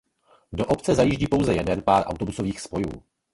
[0.51, 3.03] Do obce zajíždí pouze jeden pár autobusových spojů.